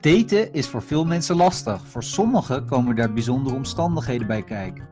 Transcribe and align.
Daten 0.00 0.52
is 0.52 0.68
voor 0.68 0.82
veel 0.82 1.04
mensen 1.04 1.36
lastig. 1.36 1.86
Voor 1.86 2.02
sommigen 2.02 2.66
komen 2.66 2.96
daar 2.96 3.12
bijzondere 3.12 3.56
omstandigheden 3.56 4.26
bij 4.26 4.42
kijken. 4.42 4.88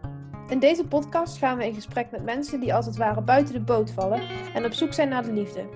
In 0.48 0.58
deze 0.58 0.84
podcast 0.84 1.38
gaan 1.38 1.56
we 1.56 1.66
in 1.66 1.74
gesprek 1.74 2.10
met 2.10 2.24
mensen 2.24 2.60
die 2.60 2.74
als 2.74 2.86
het 2.86 2.96
ware 2.96 3.22
buiten 3.22 3.54
de 3.54 3.60
boot 3.60 3.90
vallen 3.90 4.20
en 4.54 4.64
op 4.64 4.72
zoek 4.72 4.92
zijn 4.92 5.08
naar 5.08 5.22
de 5.22 5.32
liefde. 5.32 5.66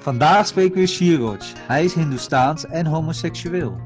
Vandaag 0.00 0.46
spreken 0.46 0.80
we 0.80 0.86
Shiroj. 0.86 1.38
Hij 1.58 1.84
is 1.84 1.94
Hindoestaans 1.94 2.66
en 2.66 2.86
homoseksueel. 2.86 3.76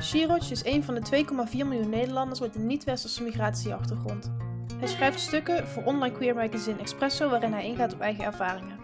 Shiroj 0.00 0.50
is 0.50 0.64
een 0.64 0.84
van 0.84 0.94
de 0.94 1.24
2,4 1.50 1.50
miljoen 1.52 1.90
Nederlanders 1.90 2.40
met 2.40 2.54
een 2.54 2.66
niet-westerse 2.66 3.22
migratieachtergrond. 3.22 4.32
Hij 4.78 4.88
schrijft 4.88 5.20
stukken 5.20 5.68
voor 5.68 5.84
online 5.84 6.14
queer 6.14 6.34
magazine 6.34 6.78
Expresso 6.78 7.28
waarin 7.28 7.52
hij 7.52 7.64
ingaat 7.64 7.92
op 7.92 8.00
eigen 8.00 8.24
ervaringen. 8.24 8.78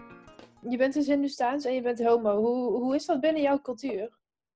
Je 0.69 0.77
bent 0.77 0.93
dus 0.93 1.07
Hindoestaans 1.07 1.65
en 1.65 1.73
je 1.73 1.81
bent 1.81 2.03
homo. 2.03 2.37
Hoe, 2.37 2.81
hoe 2.81 2.95
is 2.95 3.05
dat 3.05 3.19
binnen 3.19 3.41
jouw 3.41 3.61
cultuur? 3.61 4.09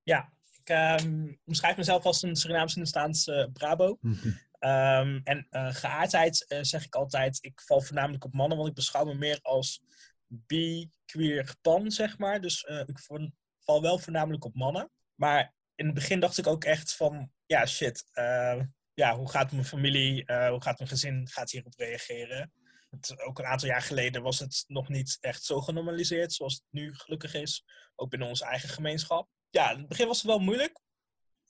Ja, 0.03 0.29
ik 0.69 1.01
um, 1.01 1.39
omschrijf 1.45 1.77
mezelf 1.77 2.03
als 2.03 2.21
een 2.21 2.35
Surinaams 2.35 2.73
Hindoestaans 2.73 3.27
uh, 3.27 3.45
Brabo. 3.53 3.99
Um, 4.59 5.21
en 5.23 5.47
uh, 5.51 5.73
geaardheid 5.73 6.45
uh, 6.47 6.59
zeg 6.61 6.85
ik 6.85 6.95
altijd, 6.95 7.37
ik 7.41 7.61
val 7.61 7.81
voornamelijk 7.81 8.25
op 8.25 8.33
mannen, 8.33 8.57
want 8.57 8.69
ik 8.69 8.75
beschouw 8.75 9.05
me 9.05 9.13
meer 9.13 9.39
als 9.41 9.81
bi, 10.27 10.89
queer, 11.05 11.55
pan, 11.61 11.91
zeg 11.91 12.17
maar. 12.17 12.41
Dus 12.41 12.65
uh, 12.69 12.79
ik 12.85 12.99
val 13.59 13.81
wel 13.81 13.99
voornamelijk 13.99 14.45
op 14.45 14.55
mannen. 14.55 14.91
Maar 15.15 15.53
in 15.75 15.85
het 15.85 15.95
begin 15.95 16.19
dacht 16.19 16.37
ik 16.37 16.47
ook 16.47 16.63
echt 16.63 16.95
van, 16.95 17.31
ja 17.45 17.65
shit, 17.65 18.03
ja, 18.93 19.15
hoe 19.15 19.29
gaat 19.29 19.51
mijn 19.51 19.65
familie, 19.65 20.23
hoe 20.25 20.61
gaat 20.61 20.77
mijn 20.77 20.89
gezin 20.89 21.27
gaat 21.27 21.51
hierop 21.51 21.73
reageren? 21.77 22.51
Het, 22.89 23.21
ook 23.21 23.39
een 23.39 23.45
aantal 23.45 23.67
jaar 23.67 23.81
geleden 23.81 24.21
was 24.21 24.39
het 24.39 24.63
nog 24.67 24.89
niet 24.89 25.17
echt 25.19 25.43
zo 25.43 25.61
genormaliseerd 25.61 26.33
zoals 26.33 26.53
het 26.53 26.63
nu 26.69 26.95
gelukkig 26.95 27.33
is. 27.33 27.65
Ook 27.95 28.09
binnen 28.09 28.27
onze 28.27 28.45
eigen 28.45 28.69
gemeenschap. 28.69 29.29
Ja, 29.49 29.71
in 29.71 29.77
het 29.77 29.87
begin 29.87 30.07
was 30.07 30.17
het 30.17 30.25
wel 30.25 30.39
moeilijk. 30.39 30.79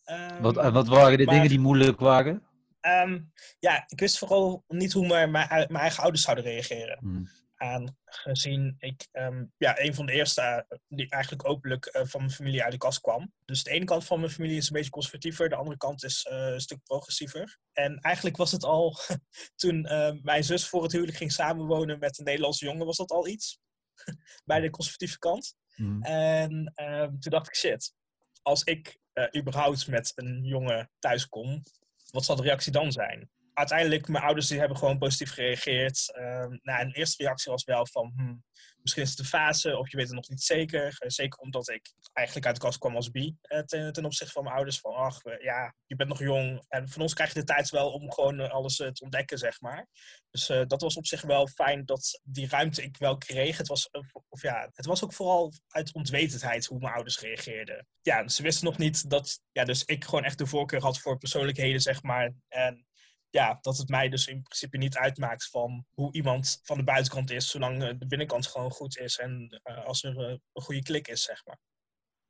Um, 0.05 0.41
wat, 0.41 0.55
wat 0.55 0.88
waren 0.88 1.17
de 1.17 1.25
maar, 1.25 1.33
dingen 1.33 1.50
die 1.50 1.59
moeilijk 1.59 2.00
waren? 2.00 2.44
Um, 2.81 3.31
ja, 3.59 3.83
ik 3.88 4.00
wist 4.00 4.17
vooral 4.17 4.64
niet 4.67 4.94
hoe 4.94 5.08
mijn, 5.08 5.31
mijn, 5.31 5.47
mijn 5.50 5.75
eigen 5.75 6.02
ouders 6.02 6.23
zouden 6.23 6.44
reageren. 6.44 6.97
Hmm. 7.00 7.28
Aangezien 7.56 8.75
ik 8.78 9.08
um, 9.11 9.53
ja, 9.58 9.80
een 9.80 9.94
van 9.94 10.06
de 10.06 10.11
eerste 10.11 10.66
uh, 10.69 10.78
die 10.88 11.09
eigenlijk 11.09 11.47
openlijk 11.47 11.95
uh, 11.95 12.02
van 12.06 12.19
mijn 12.19 12.33
familie 12.33 12.64
uit 12.64 12.72
de 12.72 12.78
kast 12.78 13.02
kwam. 13.02 13.33
Dus 13.45 13.64
de 13.64 13.69
ene 13.69 13.86
kant 13.86 14.06
van 14.06 14.19
mijn 14.19 14.31
familie 14.31 14.58
is 14.58 14.67
een 14.67 14.73
beetje 14.73 14.89
conservatiever, 14.89 15.50
de 15.50 15.56
andere 15.56 15.78
kant 15.78 16.03
is 16.03 16.28
uh, 16.31 16.38
een 16.38 16.61
stuk 16.61 16.84
progressiever. 16.84 17.58
En 17.73 18.00
eigenlijk 18.00 18.38
was 18.38 18.52
het 18.52 18.63
al 18.63 18.97
toen 19.61 19.81
mijn 20.22 20.44
zus 20.44 20.67
voor 20.67 20.84
het 20.84 20.91
huwelijk 20.91 21.17
ging 21.17 21.31
samenwonen 21.31 22.00
met 22.00 22.19
een 22.19 22.25
Nederlandse 22.25 22.66
jongen, 22.66 22.86
was 22.86 22.97
dat 22.97 23.11
al 23.11 23.28
iets. 23.28 23.59
Bij 24.45 24.59
de 24.59 24.69
conservatieve 24.69 25.17
kant. 25.17 25.56
Hmm. 25.80 26.02
En 26.03 26.73
toen 27.19 27.31
dacht 27.31 27.47
ik, 27.47 27.55
shit, 27.55 27.94
als 28.41 28.63
ik 28.63 28.99
überhaupt 29.38 29.88
met 29.88 30.11
een 30.16 30.44
jongen 30.44 30.89
thuis 30.99 31.27
kom, 31.30 31.63
wat 32.11 32.25
zal 32.25 32.35
de 32.35 32.41
reactie 32.41 32.72
dan 32.72 32.91
zijn? 32.91 33.30
Uiteindelijk, 33.59 34.07
mijn 34.07 34.23
ouders 34.23 34.47
die 34.47 34.59
hebben 34.59 34.77
gewoon 34.77 34.97
positief 34.97 35.33
gereageerd. 35.33 36.13
Uh, 36.19 36.45
nou, 36.61 36.81
een 36.81 36.91
eerste 36.91 37.23
reactie 37.23 37.52
was 37.52 37.63
wel 37.63 37.88
van, 37.88 38.13
hmm, 38.16 38.43
misschien 38.81 39.03
is 39.03 39.09
het 39.09 39.19
een 39.19 39.25
fase, 39.25 39.77
of 39.77 39.91
je 39.91 39.97
weet 39.97 40.05
het 40.05 40.16
nog 40.16 40.29
niet 40.29 40.43
zeker. 40.43 40.85
Uh, 40.85 41.09
zeker 41.09 41.39
omdat 41.39 41.69
ik 41.69 41.93
eigenlijk 42.13 42.47
uit 42.47 42.55
de 42.55 42.61
kast 42.61 42.77
kwam 42.77 42.95
als 42.95 43.11
bi, 43.11 43.35
uh, 43.47 43.59
ten, 43.59 43.93
ten, 43.93 44.05
opzichte 44.05 44.33
van 44.33 44.43
mijn 44.43 44.55
ouders. 44.55 44.79
Van, 44.79 44.93
ach, 44.93 45.21
ja, 45.41 45.75
je 45.85 45.95
bent 45.95 46.09
nog 46.09 46.19
jong. 46.19 46.66
En 46.67 46.89
van 46.89 47.01
ons 47.01 47.13
krijg 47.13 47.33
je 47.33 47.39
de 47.39 47.45
tijd 47.45 47.69
wel 47.69 47.91
om 47.91 48.11
gewoon 48.11 48.51
alles 48.51 48.75
te 48.75 48.99
ontdekken, 48.99 49.38
zeg 49.38 49.61
maar. 49.61 49.88
Dus 50.31 50.47
dat 50.47 50.81
was 50.81 50.97
op 50.97 51.05
zich 51.05 51.21
wel 51.21 51.47
fijn 51.47 51.85
dat 51.85 52.21
die 52.23 52.49
ruimte 52.49 52.83
ik 52.83 52.97
wel 52.97 53.17
kreeg. 53.17 53.57
Het 53.57 53.67
was, 53.67 53.89
of 54.29 54.41
ja, 54.41 54.69
het 54.73 54.85
was 54.85 55.03
ook 55.03 55.13
vooral 55.13 55.53
uit 55.67 55.94
onwetendheid 55.94 56.66
hoe 56.66 56.79
mijn 56.79 56.94
ouders 56.94 57.19
reageerden. 57.19 57.88
Ja, 58.01 58.27
ze 58.27 58.44
wisten 58.44 58.66
nog 58.66 58.77
niet 58.77 59.09
dat, 59.09 59.41
ja, 59.51 59.63
dus 59.63 59.83
ik 59.83 60.03
gewoon 60.03 60.23
echt 60.23 60.38
de 60.38 60.45
voorkeur 60.45 60.81
had 60.81 60.99
voor 60.99 61.17
persoonlijkheden, 61.17 61.81
zeg 61.81 62.03
maar. 62.03 62.33
En 62.47 62.88
ja, 63.30 63.58
dat 63.61 63.77
het 63.77 63.89
mij 63.89 64.09
dus 64.09 64.27
in 64.27 64.41
principe 64.41 64.77
niet 64.77 64.97
uitmaakt 64.97 65.50
van 65.50 65.85
hoe 65.94 66.13
iemand 66.13 66.59
van 66.63 66.78
de 66.78 66.84
buitenkant 66.84 67.31
is, 67.31 67.50
zolang 67.50 67.97
de 67.97 68.07
binnenkant 68.07 68.47
gewoon 68.47 68.72
goed 68.72 68.97
is 68.97 69.17
en 69.17 69.62
uh, 69.63 69.85
als 69.85 70.03
er 70.03 70.17
uh, 70.17 70.38
een 70.53 70.62
goede 70.62 70.84
klik 70.84 71.07
is, 71.07 71.23
zeg 71.23 71.45
maar. 71.45 71.59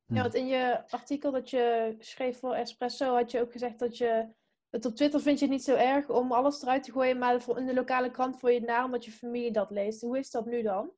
Ja, 0.05 0.21
want 0.21 0.33
in 0.33 0.47
je 0.47 0.89
artikel 0.89 1.31
dat 1.31 1.49
je 1.49 1.95
schreef 1.99 2.39
voor 2.39 2.53
Espresso 2.53 3.15
had 3.15 3.31
je 3.31 3.39
ook 3.39 3.51
gezegd 3.51 3.79
dat 3.79 3.97
je 3.97 4.33
het 4.69 4.85
op 4.85 4.95
Twitter 4.95 5.21
vind 5.21 5.39
je 5.39 5.45
het 5.45 5.53
niet 5.53 5.63
zo 5.63 5.75
erg 5.75 6.09
om 6.09 6.31
alles 6.31 6.61
eruit 6.61 6.83
te 6.83 6.91
gooien, 6.91 7.17
maar 7.17 7.57
in 7.57 7.65
de 7.65 7.73
lokale 7.73 8.11
krant 8.11 8.39
voor 8.39 8.51
je 8.51 8.57
het 8.57 8.67
naar 8.67 8.83
omdat 8.83 9.05
je 9.05 9.11
familie 9.11 9.51
dat 9.51 9.71
leest. 9.71 10.01
Hoe 10.01 10.17
is 10.17 10.31
dat 10.31 10.45
nu 10.45 10.61
dan? 10.61 10.91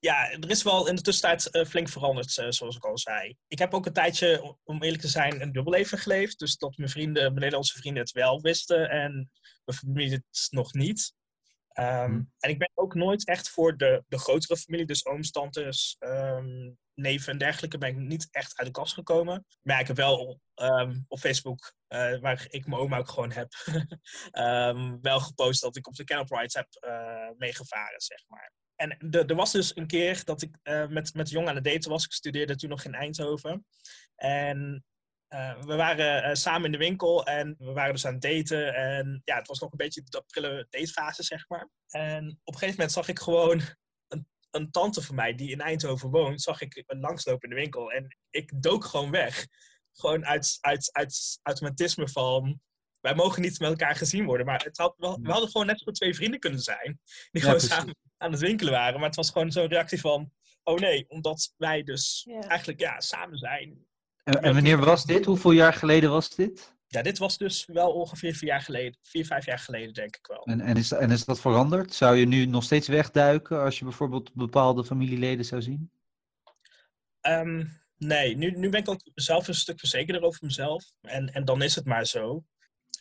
Ja, 0.00 0.30
er 0.30 0.50
is 0.50 0.62
wel 0.62 0.88
in 0.88 0.94
de 0.94 1.02
tussentijd 1.02 1.54
uh, 1.54 1.64
flink 1.64 1.88
veranderd, 1.88 2.36
uh, 2.36 2.46
zoals 2.48 2.76
ik 2.76 2.84
al 2.84 2.98
zei. 2.98 3.36
Ik 3.48 3.58
heb 3.58 3.74
ook 3.74 3.86
een 3.86 3.92
tijdje, 3.92 4.56
om 4.64 4.82
eerlijk 4.82 5.02
te 5.02 5.08
zijn, 5.08 5.42
een 5.42 5.52
dubbelleven 5.52 5.98
geleefd. 5.98 6.38
Dus 6.38 6.56
dat 6.56 6.76
mijn 6.76 6.90
vrienden, 6.90 7.22
mijn 7.22 7.34
Nederlandse 7.34 7.78
vrienden 7.78 8.02
het 8.02 8.12
wel 8.12 8.40
wisten 8.40 8.90
en 8.90 9.30
mijn 9.64 9.78
familie 9.78 10.12
het 10.12 10.46
nog 10.50 10.72
niet. 10.72 11.16
Um, 11.74 11.84
hmm. 11.84 12.32
En 12.38 12.50
ik 12.50 12.58
ben 12.58 12.70
ook 12.74 12.94
nooit 12.94 13.26
echt 13.26 13.50
voor 13.50 13.76
de, 13.76 14.04
de 14.08 14.18
grotere 14.18 14.56
familie, 14.56 14.86
dus 14.86 15.06
ooms, 15.06 15.30
tantes, 15.30 15.96
um, 15.98 16.78
neven 16.94 17.32
en 17.32 17.38
dergelijke, 17.38 17.78
ben 17.78 17.88
ik 17.88 17.96
niet 17.96 18.28
echt 18.30 18.56
uit 18.56 18.66
de 18.66 18.72
kast 18.72 18.94
gekomen. 18.94 19.46
Maar 19.62 19.80
ik 19.80 19.86
heb 19.86 19.96
wel 19.96 20.40
um, 20.54 21.04
op 21.08 21.18
Facebook, 21.18 21.74
uh, 21.88 22.18
waar 22.18 22.46
ik 22.48 22.66
mijn 22.66 22.80
oma 22.80 22.98
ook 22.98 23.08
gewoon 23.08 23.32
heb, 23.32 23.52
wel 25.00 25.20
gepost 25.20 25.60
dat 25.60 25.76
ik 25.76 25.86
op 25.86 25.94
de 25.94 26.24
Rides 26.28 26.54
heb 26.54 26.68
meegevaren, 27.36 28.00
zeg 28.00 28.24
maar. 28.26 28.52
En 28.78 29.10
er 29.10 29.34
was 29.34 29.52
dus 29.52 29.76
een 29.76 29.86
keer 29.86 30.24
dat 30.24 30.42
ik 30.42 30.58
uh, 30.62 30.86
met, 30.86 31.14
met 31.14 31.30
jong 31.30 31.48
aan 31.48 31.54
het 31.54 31.64
daten 31.64 31.90
was. 31.90 32.04
Ik 32.04 32.12
studeerde 32.12 32.56
toen 32.56 32.70
nog 32.70 32.84
in 32.84 32.94
Eindhoven. 32.94 33.66
En 34.14 34.84
uh, 35.28 35.62
we 35.62 35.74
waren 35.74 36.28
uh, 36.28 36.34
samen 36.34 36.64
in 36.64 36.72
de 36.72 36.78
winkel 36.78 37.26
en 37.26 37.54
we 37.58 37.72
waren 37.72 37.92
dus 37.92 38.06
aan 38.06 38.12
het 38.12 38.22
daten. 38.22 38.74
En 38.74 39.22
ja, 39.24 39.36
het 39.36 39.46
was 39.46 39.58
nog 39.58 39.70
een 39.70 39.76
beetje 39.76 40.02
de 40.04 40.24
prille 40.26 40.66
datefase, 40.70 41.22
zeg 41.22 41.48
maar. 41.48 41.68
En 41.88 42.28
op 42.44 42.54
een 42.54 42.58
gegeven 42.58 42.74
moment 42.74 42.92
zag 42.92 43.08
ik 43.08 43.18
gewoon 43.18 43.62
een, 44.08 44.28
een 44.50 44.70
tante 44.70 45.02
van 45.02 45.14
mij 45.14 45.34
die 45.34 45.50
in 45.50 45.60
Eindhoven 45.60 46.10
woont, 46.10 46.42
zag 46.42 46.60
ik 46.60 46.84
langslopen 46.86 47.48
in 47.48 47.54
de 47.54 47.60
winkel. 47.60 47.92
En 47.92 48.16
ik 48.30 48.62
dook 48.62 48.84
gewoon 48.84 49.10
weg. 49.10 49.46
Gewoon 49.92 50.26
uit, 50.26 50.58
uit, 50.60 50.90
uit 50.92 51.38
automatisme 51.42 52.08
van, 52.08 52.60
wij 53.00 53.14
mogen 53.14 53.42
niet 53.42 53.58
met 53.58 53.68
elkaar 53.68 53.96
gezien 53.96 54.24
worden. 54.24 54.46
Maar 54.46 54.62
het 54.64 54.76
had, 54.76 54.94
we, 54.96 55.18
we 55.22 55.30
hadden 55.30 55.50
gewoon 55.50 55.66
net 55.66 55.80
zo 55.80 55.90
twee 55.90 56.14
vrienden 56.14 56.40
kunnen 56.40 56.60
zijn. 56.60 57.00
Die 57.30 57.42
gewoon 57.42 57.58
ja, 57.60 57.66
samen 57.66 57.96
aan 58.16 58.30
het 58.30 58.40
winkelen 58.40 58.72
waren. 58.72 58.94
Maar 58.98 59.08
het 59.08 59.16
was 59.16 59.30
gewoon 59.30 59.52
zo'n 59.52 59.66
reactie 59.66 60.00
van... 60.00 60.30
Oh 60.62 60.78
nee, 60.78 61.04
omdat 61.08 61.54
wij 61.56 61.82
dus 61.82 62.28
eigenlijk 62.48 62.80
ja, 62.80 63.00
samen 63.00 63.38
zijn. 63.38 63.86
En, 64.24 64.42
en, 64.42 64.54
wanneer 64.54 64.78
was 64.78 65.04
dit? 65.04 65.24
Hoeveel 65.24 65.50
jaar 65.50 65.72
geleden 65.72 66.10
was 66.10 66.34
dit? 66.34 66.76
Ja, 66.86 67.02
dit 67.02 67.18
was 67.18 67.38
dus 67.38 67.66
wel 67.66 67.92
ongeveer 67.92 68.34
vier 68.34 68.48
jaar 68.48 68.60
geleden. 68.60 68.98
Vier, 69.02 69.26
vijf 69.26 69.46
jaar 69.46 69.58
geleden, 69.58 69.94
denk 69.94 70.16
ik 70.16 70.26
wel. 70.26 70.44
En, 70.44 70.60
en, 70.60 70.76
is, 70.76 70.92
en 70.92 71.10
is 71.10 71.24
dat 71.24 71.40
veranderd? 71.40 71.94
Zou 71.94 72.16
je 72.16 72.26
nu 72.26 72.46
nog 72.46 72.64
steeds 72.64 72.88
wegduiken 72.88 73.62
als 73.62 73.78
je 73.78 73.84
bijvoorbeeld 73.84 74.34
bepaalde 74.34 74.84
familieleden 74.84 75.44
zou 75.44 75.62
zien? 75.62 75.90
Um, 77.22 77.80
nee, 77.96 78.36
nu, 78.36 78.50
nu 78.50 78.68
ben 78.68 78.80
ik 78.80 78.88
ook 78.88 79.00
zelf 79.14 79.48
een 79.48 79.54
stuk 79.54 79.78
verzekerder 79.78 80.22
over 80.22 80.44
mezelf. 80.44 80.84
En, 81.00 81.32
en 81.32 81.44
dan 81.44 81.62
is 81.62 81.74
het 81.74 81.84
maar 81.84 82.06
zo. 82.06 82.44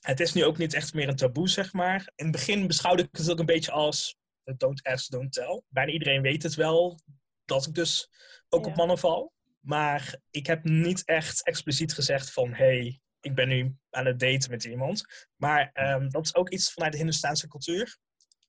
Het 0.01 0.19
is 0.19 0.33
nu 0.33 0.45
ook 0.45 0.57
niet 0.57 0.73
echt 0.73 0.93
meer 0.93 1.07
een 1.07 1.15
taboe, 1.15 1.49
zeg 1.49 1.73
maar. 1.73 2.11
In 2.15 2.25
het 2.25 2.31
begin 2.31 2.67
beschouwde 2.67 3.03
ik 3.03 3.09
het 3.11 3.31
ook 3.31 3.39
een 3.39 3.45
beetje 3.45 3.71
als 3.71 4.17
don't 4.43 4.83
ask, 4.83 5.09
don't 5.09 5.33
tell. 5.33 5.61
Bijna 5.67 5.91
iedereen 5.91 6.21
weet 6.21 6.43
het 6.43 6.55
wel 6.55 6.99
dat 7.45 7.65
ik 7.65 7.73
dus 7.73 8.09
ook 8.49 8.65
ja. 8.65 8.71
op 8.71 8.77
mannen 8.77 8.97
val. 8.97 9.33
Maar 9.59 10.15
ik 10.29 10.47
heb 10.47 10.63
niet 10.63 11.05
echt 11.05 11.43
expliciet 11.43 11.93
gezegd 11.93 12.31
van... 12.31 12.53
hey, 12.53 12.99
ik 13.19 13.35
ben 13.35 13.47
nu 13.47 13.75
aan 13.89 14.05
het 14.05 14.19
daten 14.19 14.51
met 14.51 14.63
iemand. 14.63 15.05
Maar 15.35 15.71
um, 15.73 16.09
dat 16.09 16.25
is 16.25 16.35
ook 16.35 16.49
iets 16.49 16.71
vanuit 16.71 16.91
de 16.91 16.97
Hindoestaanse 16.97 17.47
cultuur. 17.47 17.97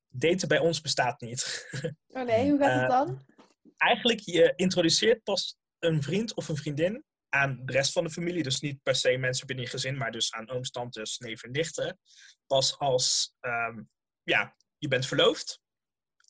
Daten 0.08 0.48
bij 0.48 0.58
ons 0.58 0.81
bestaat 0.81 1.20
niet. 1.20 1.69
Oh 2.08 2.26
nee, 2.26 2.50
hoe 2.50 2.58
gaat 2.58 2.81
het 2.81 2.91
dan? 2.91 3.08
Uh, 3.08 3.72
eigenlijk, 3.76 4.20
je 4.20 4.53
introduceert 4.56 5.22
pas 5.22 5.56
een 5.78 6.03
vriend 6.03 6.34
of 6.34 6.48
een 6.48 6.56
vriendin 6.56 7.04
aan 7.28 7.61
de 7.64 7.73
rest 7.73 7.93
van 7.93 8.05
de 8.05 8.11
familie. 8.11 8.43
Dus 8.43 8.61
niet 8.61 8.82
per 8.82 8.94
se 8.94 9.17
mensen 9.17 9.47
binnen 9.47 9.64
je 9.64 9.70
gezin, 9.70 9.97
maar 9.97 10.12
dus 10.12 10.32
aan 10.32 10.50
ooms, 10.50 10.70
tantes, 10.70 11.19
neven 11.19 11.49
en 11.49 11.55
nichten. 11.55 11.99
Pas 12.47 12.79
als 12.79 13.35
um, 13.41 13.88
ja, 14.23 14.56
je 14.79 14.88
bent 14.88 15.06
verloofd 15.06 15.61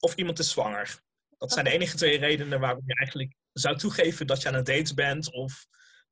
of 0.00 0.14
iemand 0.14 0.38
is 0.38 0.50
zwanger. 0.50 1.00
Dat 1.38 1.52
zijn 1.52 1.64
de 1.64 1.70
enige 1.70 1.96
twee 1.96 2.19
redenen 2.19 2.61
waarom 2.61 2.82
je 2.87 2.94
eigenlijk 2.94 3.34
zou 3.52 3.76
toegeven 3.76 4.26
dat 4.26 4.43
je 4.43 4.49
aan 4.49 4.55
het 4.55 4.67
daten 4.67 4.94
bent 4.94 5.32
of 5.32 5.67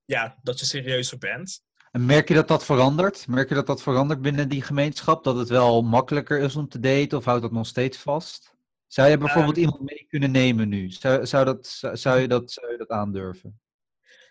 ja, 0.05 0.39
dat 0.41 0.59
je 0.59 0.65
serieuzer 0.65 1.17
bent. 1.17 1.65
En 1.91 2.05
merk 2.05 2.27
je 2.27 2.33
dat 2.33 2.47
dat 2.47 2.65
verandert? 2.65 3.27
Merk 3.27 3.49
je 3.49 3.55
dat 3.55 3.67
dat 3.67 3.81
verandert 3.81 4.21
binnen 4.21 4.49
die 4.49 4.61
gemeenschap? 4.61 5.23
Dat 5.23 5.37
het 5.37 5.49
wel 5.49 5.81
makkelijker 5.81 6.39
is 6.39 6.55
om 6.55 6.67
te 6.67 6.79
daten 6.79 7.17
of 7.17 7.25
houdt 7.25 7.41
dat 7.41 7.51
nog 7.51 7.67
steeds 7.67 7.97
vast? 7.97 8.55
Zou 8.87 9.09
je 9.09 9.17
bijvoorbeeld 9.17 9.57
um, 9.57 9.63
iemand 9.63 9.81
mee 9.81 10.05
kunnen 10.09 10.31
nemen 10.31 10.69
nu? 10.69 10.89
Zou, 10.91 11.25
zou, 11.25 11.45
dat, 11.45 11.67
zou, 11.93 12.19
je 12.19 12.27
dat, 12.27 12.51
zou 12.51 12.71
je 12.71 12.77
dat 12.77 12.89
aandurven? 12.89 13.59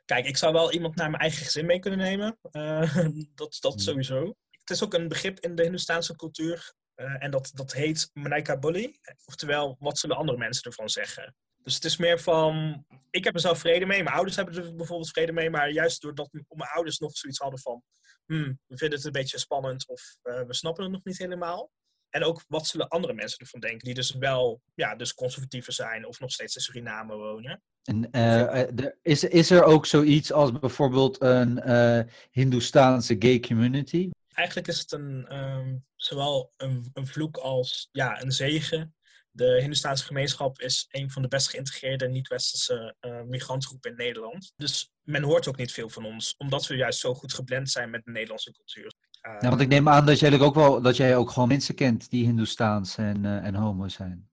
Kijk, 0.07 0.27
ik 0.27 0.37
zou 0.37 0.53
wel 0.53 0.73
iemand 0.73 0.95
naar 0.95 1.11
mijn 1.11 1.23
eigen 1.23 1.45
gezin 1.45 1.67
mee 1.67 1.79
kunnen 1.79 1.99
nemen. 1.99 2.39
Uh, 2.53 2.97
dat 3.35 3.57
dat 3.61 3.81
sowieso. 3.81 4.35
Het 4.51 4.71
is 4.71 4.85
ook 4.85 4.95
een 4.95 5.09
begrip 5.09 5.41
in 5.41 5.55
de 5.55 5.63
Hindoestaanse 5.63 6.17
cultuur. 6.17 6.75
Uh, 6.97 7.23
en 7.23 7.31
dat, 7.31 7.51
dat 7.55 7.73
heet 7.73 8.11
Manaika 8.13 8.59
Bully. 8.59 8.99
Oftewel, 9.25 9.77
wat 9.79 9.99
zullen 9.99 10.17
andere 10.17 10.39
mensen 10.39 10.65
ervan 10.65 10.89
zeggen? 10.89 11.35
Dus 11.63 11.75
het 11.75 11.85
is 11.85 11.97
meer 11.97 12.21
van, 12.21 12.85
ik 13.11 13.25
heb 13.25 13.35
er 13.35 13.41
zelf 13.41 13.59
vrede 13.59 13.87
mee. 13.87 14.03
Mijn 14.03 14.15
ouders 14.15 14.37
hebben 14.37 14.55
er 14.55 14.75
bijvoorbeeld 14.75 15.11
vrede 15.11 15.33
mee. 15.33 15.51
Maar 15.51 15.71
juist 15.71 16.01
doordat 16.01 16.29
mijn 16.33 16.71
ouders 16.71 16.99
nog 16.99 17.17
zoiets 17.17 17.39
hadden 17.39 17.61
van, 17.61 17.83
hmm, 18.27 18.61
we 18.67 18.77
vinden 18.77 18.99
het 18.99 19.07
een 19.07 19.13
beetje 19.13 19.39
spannend 19.39 19.89
of 19.89 20.19
uh, 20.23 20.43
we 20.43 20.55
snappen 20.55 20.83
het 20.83 20.93
nog 20.93 21.05
niet 21.05 21.19
helemaal. 21.19 21.71
En 22.17 22.25
ook 22.25 22.45
wat 22.49 22.67
zullen 22.67 22.89
andere 22.89 23.13
mensen 23.13 23.39
ervan 23.39 23.61
denken, 23.61 23.85
die 23.85 23.95
dus 23.95 24.11
wel 24.11 24.61
ja, 24.75 24.95
dus 24.95 25.15
conservatiever 25.15 25.73
zijn 25.73 26.07
of 26.07 26.21
nog 26.21 26.33
steeds 26.33 26.57
in 26.57 26.63
Suriname 26.63 27.17
wonen. 27.17 27.63
En 27.83 28.09
uh, 28.13 28.87
is, 29.03 29.25
is 29.25 29.51
er 29.51 29.63
ook 29.65 29.87
zoiets 29.87 30.33
als 30.33 30.53
bijvoorbeeld 30.53 31.23
een 31.23 31.69
uh, 31.69 32.01
Hindoestaanse 32.31 33.17
gay 33.19 33.41
community? 33.41 34.11
Eigenlijk 34.33 34.69
is 34.69 34.79
het 34.79 34.93
een, 34.93 35.37
um, 35.37 35.85
zowel 35.97 36.53
een, 36.57 36.91
een 36.93 37.07
vloek 37.07 37.37
als 37.37 37.89
ja, 37.93 38.23
een 38.23 38.33
zegen. 38.33 38.95
De 39.31 39.57
Hindoestaanse 39.61 40.05
gemeenschap 40.05 40.61
is 40.61 40.87
een 40.91 41.11
van 41.11 41.23
de 41.23 41.29
best 41.29 41.49
geïntegreerde 41.49 42.09
niet-westerse 42.09 42.95
uh, 43.01 43.23
migrantengroepen 43.23 43.91
in 43.91 43.97
Nederland. 43.97 44.53
Dus 44.57 44.91
men 45.03 45.23
hoort 45.23 45.49
ook 45.49 45.57
niet 45.57 45.73
veel 45.73 45.89
van 45.89 46.05
ons, 46.05 46.35
omdat 46.37 46.67
we 46.67 46.77
juist 46.77 46.99
zo 46.99 47.15
goed 47.15 47.35
geblend 47.35 47.71
zijn 47.71 47.91
met 47.91 48.05
de 48.05 48.11
Nederlandse 48.11 48.53
cultuur. 48.53 48.93
Ja, 49.27 49.49
want 49.49 49.61
ik 49.61 49.69
neem 49.69 49.89
aan 49.89 50.07
dat 50.07 50.19
jij 50.19 50.41
ook 50.41 50.55
wel 50.55 50.83
dat 50.83 50.97
jij 50.97 51.17
ook 51.17 51.31
gewoon 51.31 51.49
mensen 51.49 51.75
kent 51.75 52.11
die 52.11 52.25
Hindoestaans 52.25 52.97
en, 52.97 53.25
uh, 53.25 53.45
en 53.45 53.55
homo 53.55 53.89
zijn. 53.89 54.31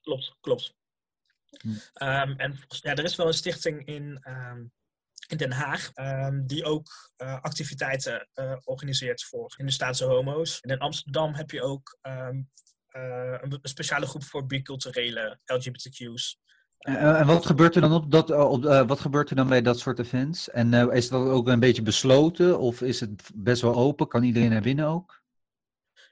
Klopt, 0.00 0.36
klopt. 0.40 0.74
Hm. 1.60 1.68
Um, 1.68 2.36
en 2.36 2.58
ja, 2.68 2.94
er 2.94 3.04
is 3.04 3.16
wel 3.16 3.26
een 3.26 3.34
stichting 3.34 3.86
in, 3.86 4.22
um, 4.28 4.72
in 5.28 5.36
Den 5.36 5.52
Haag 5.52 5.90
um, 5.94 6.46
die 6.46 6.64
ook 6.64 7.12
uh, 7.16 7.40
activiteiten 7.40 8.28
uh, 8.34 8.56
organiseert 8.64 9.24
voor 9.24 9.54
Hindoestaanse 9.56 10.04
homo's. 10.04 10.60
En 10.60 10.70
in 10.70 10.78
Amsterdam 10.78 11.34
heb 11.34 11.50
je 11.50 11.62
ook 11.62 11.98
een, 12.02 12.50
een, 13.40 13.58
speciale 13.62 14.06
groep 14.06 14.24
voor 14.24 14.46
biculturele 14.46 15.40
LGBTQ's. 15.44 16.38
Uh, 16.78 17.20
en 17.20 17.26
wat 17.26 17.46
gebeurt 17.46 17.74
er 17.74 17.80
dan 17.80 17.92
op 17.92 18.10
dat, 18.10 18.30
op, 18.30 18.64
wat 18.64 19.00
gebeurt 19.00 19.30
er 19.30 19.36
dan 19.36 19.48
bij 19.48 19.62
dat 19.62 19.78
soort 19.78 19.98
events? 19.98 20.50
En 20.50 20.90
is 20.90 21.08
dat 21.08 21.28
ook 21.28 21.48
een 21.48 21.60
beetje 21.60 21.82
besloten 21.82 22.58
of 22.58 22.82
is 22.82 23.00
het 23.00 23.30
best 23.34 23.62
wel 23.62 23.74
open? 23.74 24.08
Kan 24.08 24.22
iedereen 24.22 24.50
naar 24.50 24.62
binnen 24.62 24.86
ook? 24.86 25.24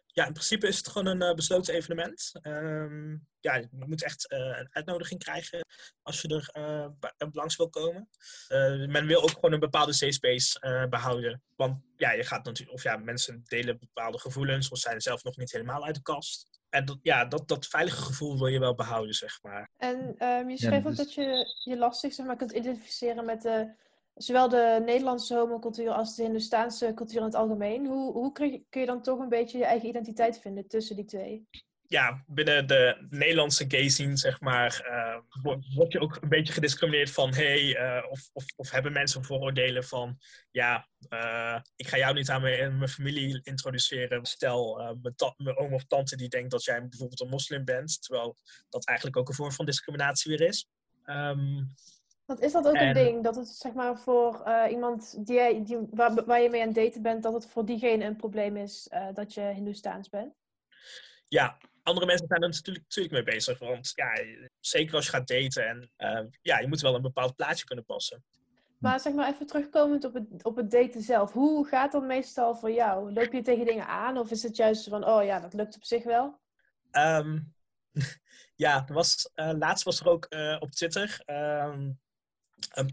Ja, 0.06 0.26
in 0.26 0.32
principe 0.32 0.66
is 0.66 0.76
het 0.76 0.88
gewoon 0.88 1.20
een 1.20 1.36
besloten 1.36 1.74
evenement. 1.74 2.32
Um, 2.42 3.26
ja, 3.40 3.54
je 3.54 3.68
moet 3.70 4.02
echt 4.02 4.32
een 4.32 4.68
uitnodiging 4.70 5.22
krijgen 5.22 5.66
als 6.02 6.20
je 6.20 6.28
er 7.16 7.30
langs 7.32 7.56
wil 7.56 7.70
komen. 7.70 8.08
men 8.88 9.06
wil 9.06 9.22
ook 9.22 9.30
gewoon 9.30 9.52
een 9.52 9.60
bepaalde 9.60 9.92
safe 9.92 10.12
space 10.12 10.86
behouden. 10.90 11.42
Want 11.56 11.82
ja, 11.96 12.12
je 12.12 12.24
gaat 12.24 12.44
natuurlijk, 12.44 12.76
of 12.76 12.82
ja, 12.82 12.96
mensen 12.96 13.42
delen 13.44 13.78
bepaalde 13.78 14.18
gevoelens 14.18 14.68
of 14.68 14.78
zijn 14.78 15.00
zelf 15.00 15.24
nog 15.24 15.36
niet 15.36 15.52
helemaal 15.52 15.84
uit 15.84 15.94
de 15.94 16.02
kast. 16.02 16.62
En 16.74 16.84
dat, 16.84 16.98
ja, 17.02 17.24
dat, 17.24 17.48
dat 17.48 17.66
veilige 17.66 18.02
gevoel 18.02 18.38
wil 18.38 18.46
je 18.46 18.58
wel 18.58 18.74
behouden, 18.74 19.14
zeg 19.14 19.42
maar. 19.42 19.70
En 19.76 20.26
um, 20.28 20.50
je 20.50 20.56
schreef 20.56 20.82
ja, 20.82 20.88
dus... 20.88 20.90
ook 20.90 20.96
dat 20.96 21.14
je 21.14 21.54
je 21.64 21.76
lastig 21.76 22.12
zeg 22.12 22.26
maar, 22.26 22.36
kunt 22.36 22.52
identificeren 22.52 23.24
met 23.24 23.42
de 23.42 23.74
zowel 24.14 24.48
de 24.48 24.82
Nederlandse 24.84 25.36
homocultuur 25.36 25.90
als 25.90 26.16
de 26.16 26.22
Hindoestaanse 26.22 26.92
cultuur 26.94 27.18
in 27.18 27.24
het 27.24 27.34
algemeen. 27.34 27.86
Hoe, 27.86 28.12
hoe 28.12 28.32
kun 28.32 28.80
je 28.80 28.86
dan 28.86 29.02
toch 29.02 29.18
een 29.18 29.28
beetje 29.28 29.58
je 29.58 29.64
eigen 29.64 29.88
identiteit 29.88 30.38
vinden 30.38 30.68
tussen 30.68 30.96
die 30.96 31.04
twee? 31.04 31.48
Ja, 31.86 32.24
binnen 32.26 32.66
de 32.66 33.06
Nederlandse 33.10 33.64
gay 33.68 33.88
scene, 33.88 34.16
zeg 34.16 34.40
maar, 34.40 34.86
uh, 35.42 35.52
word 35.74 35.92
je 35.92 36.00
ook 36.00 36.18
een 36.20 36.28
beetje 36.28 36.52
gediscrimineerd 36.52 37.10
van, 37.10 37.34
hey, 37.34 37.62
uh, 37.62 38.10
of, 38.10 38.30
of, 38.32 38.44
of, 38.56 38.70
hebben 38.70 38.92
mensen 38.92 39.24
vooroordelen 39.24 39.84
van, 39.84 40.18
ja, 40.50 40.88
uh, 41.08 41.60
ik 41.76 41.88
ga 41.88 41.96
jou 41.96 42.14
niet 42.14 42.30
aan 42.30 42.42
mijn, 42.42 42.78
mijn 42.78 42.90
familie 42.90 43.40
introduceren. 43.42 44.24
Stel, 44.24 44.76
mijn, 45.02 45.14
mijn, 45.36 45.56
oom 45.56 45.74
of 45.74 45.84
tante 45.84 46.16
die 46.16 46.28
denkt 46.28 46.50
dat 46.50 46.64
jij 46.64 46.88
bijvoorbeeld 46.88 47.20
een 47.20 47.28
moslim 47.28 47.64
bent, 47.64 48.02
terwijl 48.02 48.36
dat 48.68 48.86
eigenlijk 48.86 49.18
ook 49.18 49.28
een 49.28 49.34
vorm 49.34 49.52
van 49.52 49.66
discriminatie 49.66 50.36
weer 50.36 50.48
is. 50.48 50.68
Um, 51.06 51.74
want 52.26 52.40
is 52.40 52.52
dat 52.52 52.66
ook 52.66 52.74
en... 52.74 52.86
een 52.86 52.94
ding? 52.94 53.24
Dat 53.24 53.36
het 53.36 53.48
zeg 53.48 53.72
maar 53.72 53.98
voor 53.98 54.44
iemand 54.70 55.26
die, 55.26 55.62
die, 55.62 55.78
waar, 55.90 56.24
waar 56.24 56.40
je 56.40 56.50
mee 56.50 56.60
aan 56.60 56.66
het 56.66 56.76
daten 56.76 57.02
bent, 57.02 57.22
dat 57.22 57.32
het 57.32 57.46
voor 57.46 57.64
diegene 57.64 58.04
een 58.04 58.16
probleem 58.16 58.56
is 58.56 58.88
dat 59.14 59.34
je 59.34 59.40
Hindoestaans 59.40 60.08
bent? 60.08 60.34
Ja, 61.28 61.58
andere 61.84 62.06
mensen 62.06 62.26
zijn 62.26 62.42
er 62.42 62.48
natuurlijk, 62.48 62.84
natuurlijk 62.84 63.14
mee 63.14 63.34
bezig. 63.34 63.58
Want 63.58 63.92
ja, 63.94 64.24
zeker 64.58 64.94
als 64.94 65.04
je 65.04 65.10
gaat 65.10 65.26
daten 65.26 65.66
en 65.66 65.90
uh, 65.98 66.30
ja, 66.42 66.58
je 66.58 66.68
moet 66.68 66.80
wel 66.80 66.94
een 66.94 67.02
bepaald 67.02 67.36
plaatje 67.36 67.64
kunnen 67.64 67.84
passen. 67.84 68.24
Maar 68.78 69.00
zeg 69.00 69.12
maar 69.12 69.32
even 69.32 69.46
terugkomend 69.46 70.04
op 70.04 70.14
het, 70.14 70.44
op 70.44 70.56
het 70.56 70.70
daten 70.70 71.02
zelf. 71.02 71.32
Hoe 71.32 71.66
gaat 71.66 71.92
dat 71.92 72.02
meestal 72.02 72.54
voor 72.54 72.70
jou? 72.70 73.12
Loop 73.12 73.32
je 73.32 73.42
tegen 73.42 73.66
dingen 73.66 73.86
aan 73.86 74.18
of 74.18 74.30
is 74.30 74.42
het 74.42 74.56
juist 74.56 74.88
van, 74.88 75.06
oh 75.06 75.24
ja, 75.24 75.40
dat 75.40 75.54
lukt 75.54 75.76
op 75.76 75.84
zich 75.84 76.04
wel? 76.04 76.40
Um, 76.92 77.54
ja, 78.64 78.84
er 78.86 78.94
was, 78.94 79.30
laatst 79.34 79.84
was 79.84 80.00
er 80.00 80.08
ook 80.08 80.28
op 80.58 80.70
Twitter 80.70 81.22
um, 81.26 81.98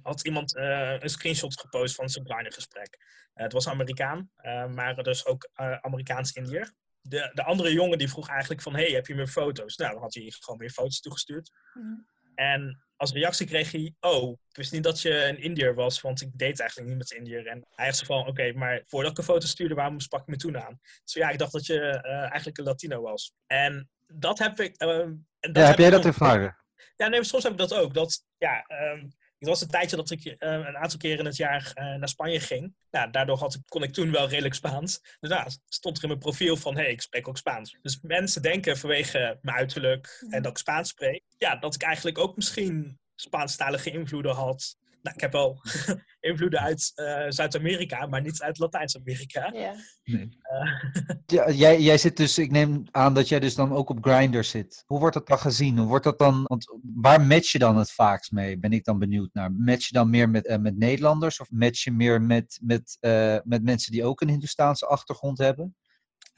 had 0.01 0.25
iemand 0.25 0.55
uh, 0.55 0.99
een 0.99 1.09
screenshot 1.09 1.59
gepost 1.59 1.95
van 1.95 2.09
zijn 2.09 2.25
kleine 2.25 2.51
gesprek. 2.51 2.99
Het 3.33 3.53
was 3.53 3.67
Amerikaan, 3.67 4.31
maar 4.73 5.03
dus 5.03 5.25
ook 5.25 5.49
Amerikaans-Indiër. 5.81 6.73
De, 7.01 7.31
de 7.33 7.43
andere 7.43 7.73
jongen 7.73 7.97
die 7.97 8.09
vroeg 8.09 8.29
eigenlijk 8.29 8.61
van, 8.61 8.75
hey, 8.75 8.91
heb 8.91 9.07
je 9.07 9.15
meer 9.15 9.27
foto's? 9.27 9.75
Nou, 9.75 9.93
dan 9.93 10.01
had 10.01 10.13
hij 10.13 10.33
gewoon 10.39 10.59
meer 10.59 10.69
foto's 10.69 10.99
toegestuurd. 10.99 11.51
Mm. 11.73 12.07
En 12.35 12.83
als 12.95 13.11
reactie 13.11 13.47
kreeg 13.47 13.71
hij, 13.71 13.95
oh, 13.99 14.31
ik 14.31 14.55
wist 14.55 14.71
niet 14.71 14.83
dat 14.83 15.01
je 15.01 15.25
een 15.25 15.41
Indiër 15.41 15.73
was, 15.73 16.01
want 16.01 16.21
ik 16.21 16.37
deed 16.37 16.59
eigenlijk 16.59 16.89
niet 16.89 16.97
met 16.97 17.11
Indiër. 17.11 17.47
En 17.47 17.65
hij 17.69 17.85
heeft 17.85 17.97
zo 17.97 18.05
van, 18.05 18.19
oké, 18.19 18.29
okay, 18.29 18.51
maar 18.51 18.81
voordat 18.85 19.11
ik 19.11 19.17
een 19.17 19.23
foto 19.23 19.47
stuurde, 19.47 19.75
waarom 19.75 19.99
sprak 19.99 20.21
ik 20.21 20.27
me 20.27 20.35
toen 20.35 20.57
aan? 20.57 20.79
Dus 21.03 21.13
ja, 21.13 21.29
ik 21.29 21.37
dacht 21.37 21.51
dat 21.51 21.65
je 21.65 21.79
eigenlijk 22.01 22.57
een 22.57 22.63
Latino 22.63 23.01
was. 23.01 23.33
En 23.47 23.89
dat 24.07 24.39
heb 24.39 24.59
ik... 24.59 24.75
Ehm, 24.75 25.13
en 25.39 25.53
dat 25.53 25.55
ja, 25.55 25.61
heb, 25.61 25.69
heb 25.69 25.77
jij 25.77 25.89
dat 25.89 26.05
ervaren? 26.05 26.57
Ja, 26.95 27.07
nee, 27.07 27.23
soms 27.23 27.43
heb 27.43 27.51
ik 27.51 27.57
dat 27.57 27.73
ook. 27.73 27.93
Dat, 27.93 28.25
ja, 28.37 28.65
um, 28.93 29.11
het 29.41 29.49
was 29.49 29.61
een 29.61 29.67
tijdje 29.67 29.95
dat 29.95 30.11
ik 30.11 30.25
uh, 30.25 30.33
een 30.39 30.77
aantal 30.77 30.99
keren 30.99 31.19
in 31.19 31.25
het 31.25 31.35
jaar 31.35 31.73
uh, 31.75 31.95
naar 31.95 32.09
Spanje 32.09 32.39
ging. 32.39 32.75
Nou, 32.91 33.11
daardoor 33.11 33.37
had 33.37 33.53
ik, 33.53 33.61
kon 33.67 33.83
ik 33.83 33.93
toen 33.93 34.11
wel 34.11 34.29
redelijk 34.29 34.53
Spaans. 34.53 35.01
Dus 35.19 35.29
nou, 35.29 35.51
stond 35.67 35.97
er 35.97 36.03
in 36.03 36.09
mijn 36.09 36.21
profiel 36.21 36.57
van, 36.57 36.75
hé, 36.75 36.81
hey, 36.81 36.91
ik 36.91 37.01
spreek 37.01 37.27
ook 37.27 37.37
Spaans. 37.37 37.77
Dus 37.81 37.99
mensen 38.01 38.41
denken 38.41 38.77
vanwege 38.77 39.37
mijn 39.41 39.57
uiterlijk 39.57 40.25
en 40.29 40.41
dat 40.41 40.51
ik 40.51 40.57
Spaans 40.57 40.89
spreek... 40.89 41.23
ja, 41.37 41.55
dat 41.55 41.75
ik 41.75 41.81
eigenlijk 41.81 42.17
ook 42.17 42.35
misschien 42.35 42.99
Spaanstalige 43.15 43.91
invloeden 43.91 44.33
had 44.35 44.77
nou, 45.01 45.15
ik 45.15 45.21
heb 45.21 45.31
wel 45.31 45.61
invloeden 46.19 46.59
uit 46.59 46.91
uh, 46.95 47.25
Zuid-Amerika, 47.27 48.05
maar 48.05 48.21
niet 48.21 48.41
uit 48.41 48.57
Latijns-Amerika. 48.57 49.51
Ja. 49.53 49.75
Nee. 50.03 50.37
Uh, 50.51 51.15
ja, 51.37 51.49
jij, 51.49 51.81
jij 51.81 51.97
zit 51.97 52.17
dus, 52.17 52.37
ik 52.37 52.51
neem 52.51 52.83
aan 52.91 53.13
dat 53.13 53.29
jij 53.29 53.39
dus 53.39 53.55
dan 53.55 53.73
ook 53.73 53.89
op 53.89 53.97
Grindr 54.01 54.43
zit. 54.43 54.83
Hoe 54.85 54.99
wordt 54.99 55.13
dat 55.13 55.27
dan 55.27 55.39
gezien? 55.39 55.77
Hoe 55.77 55.87
wordt 55.87 56.03
dat 56.03 56.19
dan, 56.19 56.43
want 56.43 56.73
waar 56.95 57.21
match 57.21 57.51
je 57.51 57.59
dan 57.59 57.77
het 57.77 57.91
vaakst 57.91 58.31
mee? 58.31 58.59
Ben 58.59 58.73
ik 58.73 58.83
dan 58.83 58.99
benieuwd 58.99 59.29
naar. 59.33 59.51
Match 59.51 59.87
je 59.87 59.93
dan 59.93 60.09
meer 60.09 60.29
met, 60.29 60.47
uh, 60.47 60.57
met 60.57 60.77
Nederlanders 60.77 61.39
of 61.39 61.51
match 61.51 61.83
je 61.83 61.91
meer 61.91 62.21
met, 62.21 62.59
met, 62.61 62.97
met 63.43 63.63
mensen 63.63 63.91
die 63.91 64.05
ook 64.05 64.21
een 64.21 64.29
Hindoestaanse 64.29 64.85
achtergrond 64.85 65.37
hebben? 65.37 65.75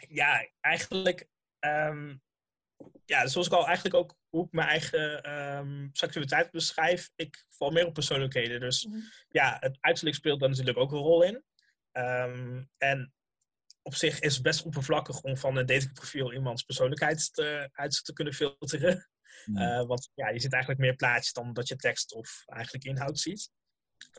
Ja, 0.07 0.47
eigenlijk 0.61 1.27
um, 1.59 2.21
ja, 3.05 3.27
zoals 3.27 3.47
ik 3.47 3.53
al 3.53 3.65
eigenlijk 3.65 3.95
ook 3.95 4.15
hoe 4.29 4.45
ik 4.45 4.51
mijn 4.51 4.67
eigen 4.67 5.31
um, 5.33 5.89
seksualiteit 5.91 6.51
beschrijf, 6.51 7.11
ik 7.15 7.45
val 7.49 7.71
meer 7.71 7.85
op 7.85 7.93
persoonlijkheden. 7.93 8.59
Dus 8.59 8.85
mm 8.85 8.91
-hmm. 8.91 9.03
ja, 9.29 9.57
het 9.59 9.77
uiterlijk 9.79 10.15
speelt 10.15 10.39
daar 10.39 10.49
natuurlijk 10.49 10.77
ook 10.77 10.91
een 10.91 10.97
rol 10.97 11.23
in. 11.23 11.43
Um, 11.91 12.69
en 12.77 13.13
op 13.81 13.95
zich 13.95 14.19
is 14.19 14.33
het 14.33 14.43
best 14.43 14.63
oppervlakkig 14.65 15.21
om 15.21 15.37
van 15.37 15.57
een 15.57 15.65
datingprofiel 15.65 16.33
iemands 16.33 16.63
persoonlijkheid 16.63 17.33
te, 17.33 17.69
uit 17.71 18.05
te 18.05 18.13
kunnen 18.13 18.33
filteren. 18.33 19.09
Mm 19.45 19.55
-hmm. 19.55 19.79
uh, 19.79 19.87
want 19.87 20.09
ja, 20.13 20.29
je 20.29 20.39
ziet 20.39 20.53
eigenlijk 20.53 20.81
meer 20.81 20.95
plaatjes 20.95 21.33
dan 21.33 21.53
dat 21.53 21.67
je 21.67 21.75
tekst 21.75 22.13
of 22.13 22.43
eigenlijk 22.45 22.85
inhoud 22.85 23.19
ziet. 23.19 23.51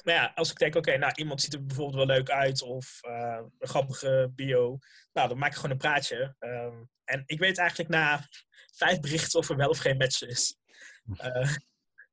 Maar 0.04 0.14
ja, 0.14 0.32
als 0.34 0.50
ik 0.50 0.58
denk, 0.58 0.74
oké, 0.74 0.88
okay, 0.88 1.00
nou, 1.00 1.12
iemand 1.14 1.40
ziet 1.40 1.54
er 1.54 1.64
bijvoorbeeld 1.64 1.96
wel 1.96 2.16
leuk 2.16 2.30
uit 2.30 2.62
of 2.62 3.00
uh, 3.08 3.40
een 3.58 3.68
grappige 3.68 4.32
bio. 4.34 4.78
Nou, 5.12 5.28
dan 5.28 5.38
maak 5.38 5.50
ik 5.50 5.56
gewoon 5.56 5.70
een 5.70 5.76
praatje. 5.76 6.36
Um, 6.38 6.88
en 7.04 7.22
ik 7.26 7.38
weet 7.38 7.58
eigenlijk 7.58 7.90
na 7.90 8.28
vijf 8.74 9.00
berichten 9.00 9.38
of 9.38 9.48
er 9.48 9.56
wel 9.56 9.68
of 9.68 9.78
geen 9.78 9.96
match 9.96 10.22
is. 10.22 10.56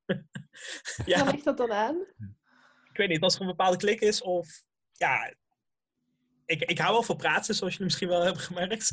Uh, 0.97 1.05
ja. 1.05 1.23
Waar 1.23 1.33
ligt 1.33 1.45
dat 1.45 1.57
dan 1.57 1.71
aan? 1.71 2.05
Ik 2.89 2.97
weet 2.97 3.09
niet, 3.09 3.21
als 3.21 3.35
er 3.35 3.41
een 3.41 3.47
bepaalde 3.47 3.77
klik 3.77 4.01
is 4.01 4.21
of... 4.21 4.47
Ja, 4.91 5.33
ik, 6.51 6.61
ik 6.61 6.77
hou 6.77 6.91
wel 6.91 7.03
van 7.03 7.17
praten, 7.17 7.55
zoals 7.55 7.71
jullie 7.71 7.87
misschien 7.87 8.07
wel 8.07 8.23
hebben 8.23 8.41
gemerkt. 8.41 8.91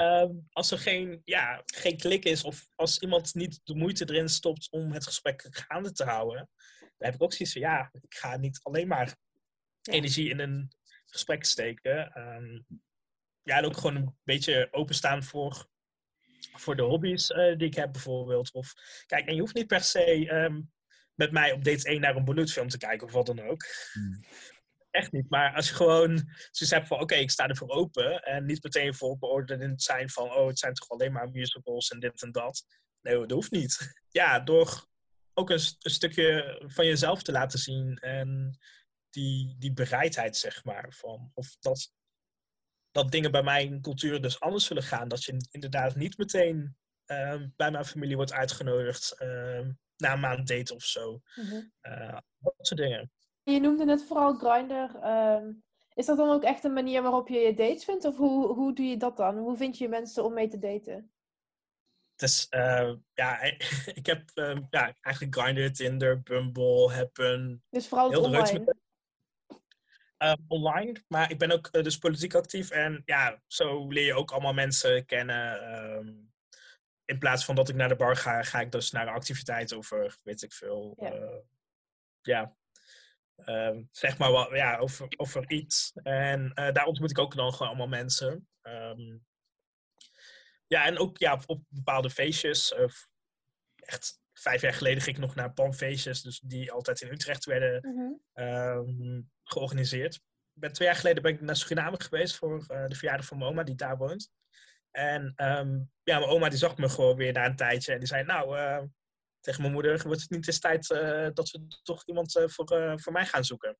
um, 0.00 0.46
als 0.52 0.70
er 0.70 0.78
geen, 0.78 1.20
ja, 1.24 1.62
geen 1.66 1.96
klik 1.96 2.24
is 2.24 2.44
of 2.44 2.68
als 2.74 2.98
iemand 2.98 3.34
niet 3.34 3.60
de 3.64 3.74
moeite 3.74 4.08
erin 4.08 4.28
stopt 4.28 4.70
om 4.70 4.92
het 4.92 5.04
gesprek 5.04 5.46
gaande 5.50 5.92
te 5.92 6.04
houden, 6.04 6.48
dan 6.78 7.08
heb 7.08 7.14
ik 7.14 7.22
ook 7.22 7.32
zoiets 7.32 7.52
van, 7.52 7.62
ja, 7.62 7.90
ik 7.92 8.14
ga 8.14 8.36
niet 8.36 8.60
alleen 8.62 8.88
maar 8.88 9.16
energie 9.82 10.30
in 10.30 10.38
een 10.38 10.72
gesprek 11.06 11.44
steken. 11.44 12.20
Um, 12.20 12.66
ja, 13.42 13.56
en 13.58 13.64
ook 13.64 13.76
gewoon 13.76 13.96
een 13.96 14.16
beetje 14.22 14.68
openstaan 14.70 15.22
voor, 15.22 15.68
voor 16.52 16.76
de 16.76 16.82
hobby's 16.82 17.30
uh, 17.30 17.56
die 17.56 17.66
ik 17.66 17.74
heb 17.74 17.92
bijvoorbeeld. 17.92 18.52
Of, 18.52 18.74
kijk, 19.06 19.26
en 19.26 19.34
je 19.34 19.40
hoeft 19.40 19.54
niet 19.54 19.66
per 19.66 19.80
se 19.80 20.34
um, 20.34 20.72
met 21.14 21.32
mij 21.32 21.52
op 21.52 21.64
date 21.64 21.88
1 21.88 22.00
naar 22.00 22.16
een 22.16 22.24
Bollywoodfilm 22.24 22.68
te 22.68 22.78
kijken 22.78 23.06
of 23.06 23.12
wat 23.12 23.26
dan 23.26 23.40
ook. 23.40 23.64
Hmm. 23.92 24.24
Echt 24.94 25.12
niet. 25.12 25.30
Maar 25.30 25.54
als 25.54 25.68
je 25.68 25.74
gewoon 25.74 26.16
zoiets 26.50 26.70
hebt 26.70 26.86
van, 26.86 26.96
oké, 26.96 27.04
okay, 27.04 27.20
ik 27.20 27.30
sta 27.30 27.48
ervoor 27.48 27.68
open. 27.68 28.22
En 28.22 28.46
niet 28.46 28.62
meteen 28.62 28.94
voor 28.94 29.18
beoordelend 29.18 29.82
zijn 29.82 30.10
van, 30.10 30.32
oh, 30.32 30.46
het 30.46 30.58
zijn 30.58 30.74
toch 30.74 30.88
alleen 30.88 31.12
maar 31.12 31.30
musicals 31.30 31.88
en 31.88 32.00
dit 32.00 32.22
en 32.22 32.32
dat. 32.32 32.64
Nee, 33.00 33.18
dat 33.18 33.30
hoeft 33.30 33.50
niet. 33.50 33.78
Ja, 34.08 34.40
door 34.40 34.86
ook 35.32 35.50
een, 35.50 35.60
een, 35.78 35.90
stukje 35.90 36.60
van 36.66 36.86
jezelf 36.86 37.22
te 37.22 37.32
laten 37.32 37.58
zien. 37.58 37.96
En 37.98 38.58
die, 39.10 39.54
die 39.58 39.72
bereidheid, 39.72 40.36
zeg 40.36 40.64
maar. 40.64 40.92
Van, 40.92 41.30
of 41.34 41.56
dat, 41.60 41.92
dat 42.90 43.10
dingen 43.10 43.30
bij 43.30 43.42
mijn 43.42 43.80
cultuur 43.80 44.20
dus 44.22 44.40
anders 44.40 44.64
zullen 44.64 44.82
gaan. 44.82 45.08
Dat 45.08 45.24
je 45.24 45.46
inderdaad 45.50 45.94
niet 45.94 46.18
meteen 46.18 46.76
ehm, 47.04 47.48
bij 47.56 47.70
mijn 47.70 47.84
familie 47.84 48.16
wordt 48.16 48.32
uitgenodigd 48.32 49.16
uh, 49.18 49.68
na 49.96 50.12
een 50.12 50.20
maand 50.20 50.48
date 50.48 50.74
of 50.74 50.84
zo. 50.84 51.22
Mm 51.34 51.72
dat 52.38 52.66
soort 52.66 52.80
dingen. 52.80 53.10
Je 53.44 53.60
noemde 53.60 53.84
net 53.84 54.04
vooral 54.04 54.34
Grindr. 54.34 54.96
Ehm, 55.00 55.52
is 55.94 56.06
dat 56.06 56.16
dan 56.16 56.30
ook 56.30 56.42
echt 56.42 56.64
een 56.64 56.72
manier 56.72 57.02
waarop 57.02 57.28
je 57.28 57.38
je 57.38 57.54
dates 57.54 57.84
vindt? 57.84 58.04
Of 58.04 58.16
hoe, 58.16 58.46
hoe 58.46 58.74
doe 58.74 58.86
je 58.86 58.96
dat 58.96 59.16
dan? 59.16 59.38
Hoe 59.38 59.56
vind 59.56 59.78
je 59.78 59.88
mensen 59.88 60.24
om 60.24 60.32
mee 60.32 60.48
te 60.48 60.58
daten? 60.58 61.12
Dus 62.16 62.46
uh, 62.50 62.92
ja, 63.14 63.40
ik 64.00 64.06
heb 64.06 64.30
uh, 64.34 64.56
ja, 64.70 64.94
eigenlijk 65.00 65.38
Grindr, 65.38 65.72
Tinder, 65.72 66.22
Bumble, 66.22 66.92
Happen. 66.92 67.62
Dus 67.70 67.88
vooral 67.88 68.10
het 68.10 68.18
online? 68.18 68.74
Uh, 70.18 70.34
online, 70.48 71.02
maar 71.08 71.30
ik 71.30 71.38
ben 71.38 71.50
ook 71.50 71.66
eh, 71.66 71.82
dus 71.82 71.98
politiek 71.98 72.34
actief. 72.34 72.70
En 72.70 73.02
ja, 73.04 73.42
zo 73.46 73.88
leer 73.88 74.04
je 74.04 74.14
ook 74.14 74.30
allemaal 74.30 74.52
mensen 74.52 75.06
kennen. 75.06 75.74
Um, 75.74 76.32
in 77.04 77.18
plaats 77.18 77.44
van 77.44 77.54
dat 77.54 77.68
ik 77.68 77.74
naar 77.74 77.88
de 77.88 77.96
bar 77.96 78.16
ga, 78.16 78.42
ga 78.42 78.60
ik 78.60 78.72
dus 78.72 78.90
naar 78.90 79.06
een 79.06 79.14
activiteit 79.14 79.74
over, 79.74 80.18
weet 80.22 80.42
ik 80.42 80.52
veel. 80.52 80.96
Ja, 80.98 81.42
ja 82.22 82.56
um, 83.46 83.88
zeg 83.92 84.18
maar 84.18 84.32
wel, 84.32 84.54
ja, 84.54 84.76
over, 84.76 85.06
over 85.16 85.50
iets. 85.50 85.92
En 86.02 86.52
daar 86.54 86.86
ontmoet 86.86 87.10
ik 87.10 87.18
ook 87.18 87.34
dan 87.36 87.52
gewoon 87.52 87.68
allemaal 87.68 87.88
mensen. 87.88 88.48
Um, 88.62 89.24
ja, 90.66 90.84
en 90.84 90.98
ook 90.98 91.18
ja, 91.18 91.42
op 91.46 91.62
bepaalde 91.68 92.10
feestjes. 92.10 92.72
Uh, 92.72 92.88
echt 93.76 94.20
vijf 94.32 94.60
jaar 94.60 94.74
geleden 94.74 95.02
ging 95.02 95.16
ik 95.16 95.22
nog 95.22 95.34
naar 95.34 95.52
PAM-feestjes, 95.52 96.22
dus 96.22 96.40
die 96.40 96.72
altijd 96.72 97.00
in 97.00 97.12
Utrecht 97.12 97.44
werden 97.44 97.88
mm 98.34 99.32
georganiseerd. 99.46 100.20
Ben, 100.52 100.72
twee 100.72 100.88
jaar 100.88 100.96
geleden 100.96 101.22
ben 101.22 101.32
ik 101.32 101.40
naar 101.40 101.56
Suriname 101.56 102.00
geweest 102.00 102.36
voor 102.36 102.66
uh, 102.68 102.86
de 102.86 102.94
verjaardag 102.94 103.26
van 103.26 103.38
mijn 103.38 103.50
oma, 103.50 103.62
die 103.62 103.74
daar 103.74 103.96
woont. 103.96 104.30
En 104.90 105.32
ja, 106.02 106.18
mijn 106.18 106.24
oma 106.24 106.48
die 106.48 106.58
zag 106.58 106.76
me 106.76 106.88
gewoon 106.88 107.16
weer 107.16 107.32
na 107.32 107.46
een 107.46 107.56
tijdje 107.56 107.92
en 107.92 107.98
die 107.98 108.08
zei, 108.08 108.24
nou, 108.24 108.58
uh, 108.58 108.82
tegen 109.44 109.60
mijn 109.60 109.72
moeder, 109.72 110.02
wordt 110.02 110.20
het 110.20 110.30
niet 110.30 110.46
eens 110.46 110.60
tijd 110.60 110.88
dat 111.34 111.50
we 111.50 111.80
toch 111.82 112.06
iemand 112.06 112.32
voor, 112.32 112.92
voor 113.00 113.12
mij 113.12 113.26
gaan 113.26 113.44
zoeken? 113.44 113.78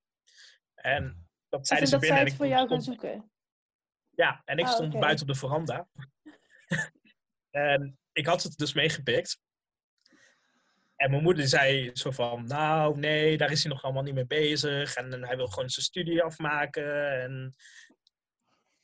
En 0.75 1.29
dat 1.49 1.67
zeiden 1.67 1.89
ze 1.89 1.99
binnen. 1.99 2.21
en 2.21 2.27
ik 2.27 2.33
voor 2.33 2.47
jou 2.47 2.69
gaan 2.69 2.83
zoeken? 2.83 3.29
Ja, 4.17 4.43
en 4.45 4.59
ik 4.59 4.65
ah, 4.65 4.73
stond 4.73 5.01
buiten 5.01 5.27
op 5.27 5.33
de 5.33 5.39
veranda. 5.39 5.89
en 7.51 7.99
ik 8.13 8.27
had 8.27 8.43
het 8.43 8.57
dus 8.57 8.73
meegepikt. 8.73 9.41
En 10.97 11.11
mijn 11.11 11.23
moeder 11.23 11.49
zei 11.49 11.91
zo 11.93 12.11
van, 12.11 12.47
nou 12.47 12.99
nee, 12.99 13.37
daar 13.37 13.51
is 13.51 13.63
hij 13.63 13.73
nog 13.73 13.83
allemaal 13.83 14.03
niet 14.03 14.15
mee 14.15 14.27
bezig. 14.27 14.95
En, 14.95 15.13
en 15.13 15.25
hij 15.25 15.37
wil 15.37 15.49
gewoon 15.49 15.71
zijn 15.71 15.87
studie 15.87 16.23
afmaken. 16.23 17.21
En 17.23 17.55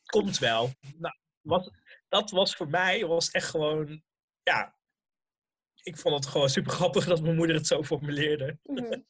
komt 0.06 0.38
wel. 0.38 0.72
Nou, 0.96 1.14
was, 1.40 1.70
dat 2.08 2.30
was 2.30 2.56
voor 2.56 2.68
mij 2.68 3.06
was 3.06 3.30
echt 3.30 3.48
gewoon, 3.48 4.02
ja, 4.42 4.79
ik 5.82 5.98
vond 5.98 6.14
het 6.14 6.26
gewoon 6.26 6.48
super 6.48 6.72
grappig 6.72 7.04
dat 7.04 7.20
mijn 7.20 7.36
moeder 7.36 7.56
het 7.56 7.66
zo 7.66 7.82
formuleerde. 7.82 8.58
Mm 8.62 9.04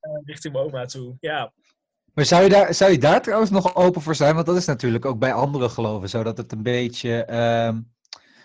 richting 0.24 0.52
mijn 0.52 0.64
oma 0.64 0.84
toe, 0.84 1.16
ja. 1.20 1.52
Maar 2.14 2.24
zou 2.24 2.42
je, 2.42 2.48
daar, 2.48 2.74
zou 2.74 2.90
je 2.92 2.98
daar 2.98 3.22
trouwens 3.22 3.50
nog 3.50 3.74
open 3.74 4.02
voor 4.02 4.14
zijn? 4.14 4.34
Want 4.34 4.46
dat 4.46 4.56
is 4.56 4.66
natuurlijk 4.66 5.04
ook 5.04 5.18
bij 5.18 5.32
andere 5.32 5.68
geloven 5.68 6.08
zo, 6.08 6.22
dat 6.22 6.36
het 6.36 6.52
een 6.52 6.62
beetje... 6.62 7.24
Ehm, 7.24 7.80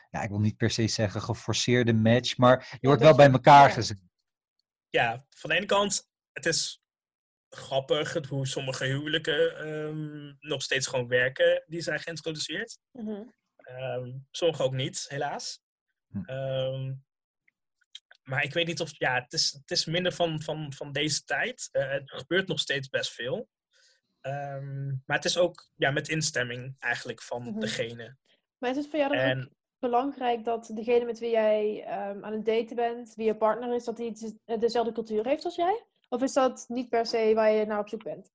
ja, 0.10 0.22
ik 0.22 0.30
wil 0.30 0.40
niet 0.40 0.58
per 0.58 0.70
se 0.70 0.88
zeggen 0.88 1.22
geforceerde 1.22 1.94
match, 1.94 2.38
maar 2.38 2.78
je 2.80 2.88
wordt 2.88 3.02
wel 3.02 3.16
bij 3.16 3.32
elkaar 3.32 3.70
gezet. 3.70 4.02
Ja, 4.90 5.26
van 5.30 5.50
de 5.50 5.56
ene 5.56 5.66
kant, 5.66 6.10
het 6.32 6.46
is 6.46 6.82
grappig 7.50 8.28
hoe 8.28 8.48
sommige 8.48 8.86
huwelijken 8.86 9.58
ehm, 9.58 10.34
nog 10.40 10.62
steeds 10.62 10.88
gewoon 10.88 11.08
werken, 11.08 11.64
die 11.68 11.82
zijn 11.82 12.00
geïntroduceerd. 12.00 12.78
Mm 12.92 13.34
sommige 14.32 14.64
ook 14.64 14.74
niet, 14.74 15.06
helaas. 15.08 15.62
Hm. 16.08 16.24
Ehm, 16.26 16.94
maar 18.24 18.44
ik 18.44 18.54
weet 18.54 18.68
niet 18.68 18.82
of, 18.82 18.92
ja, 18.98 19.22
het 19.22 19.34
is, 19.34 19.52
het 19.52 19.72
is 19.72 19.86
minder 19.86 20.12
van, 20.12 20.42
van, 20.42 20.74
van 20.74 20.92
deze 20.92 21.24
tijd. 21.24 21.70
Uh, 21.72 21.90
het 21.90 22.12
gebeurt 22.12 22.48
nog 22.48 22.60
steeds 22.60 22.90
best 22.90 23.12
veel. 23.12 23.50
maar 25.06 25.18
het 25.18 25.26
is 25.26 25.38
ook 25.38 25.70
ja, 25.76 25.92
met 25.92 26.10
instemming 26.10 26.76
eigenlijk 26.80 27.22
van 27.22 27.44
mhm. 27.44 27.60
degene. 27.60 28.18
Maar 28.58 28.70
is 28.70 28.78
het 28.78 28.90
voor 28.90 29.00
jou 29.00 29.18
dan 29.18 29.42
ook 29.42 29.50
belangrijk 29.80 30.44
dat 30.44 30.72
degene 30.74 31.06
met 31.06 31.20
wie 31.20 31.30
jij 31.30 31.86
um, 32.10 32.24
aan 32.26 32.34
het 32.34 32.46
daten 32.46 32.76
bent, 32.76 33.14
wie 33.16 33.26
je 33.26 33.36
partner 33.36 33.76
is, 33.76 33.84
dat 33.84 33.98
hij 33.98 34.14
dezelfde 34.60 34.92
cultuur 34.92 35.26
heeft 35.26 35.46
als 35.46 35.56
jij? 35.56 35.86
Of 36.10 36.22
is 36.22 36.34
dat 36.34 36.66
niet 36.68 36.90
per 36.90 37.06
se 37.06 37.32
waar 37.34 37.52
je 37.52 37.66
naar 37.66 37.80
op 37.80 37.90
zoek 37.90 38.04
bent? 38.04 38.32